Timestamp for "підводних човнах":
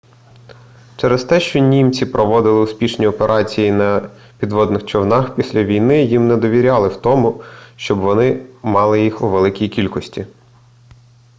4.39-5.35